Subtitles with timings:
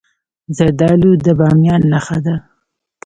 [0.57, 2.35] زردالو د بامیان نښه ده.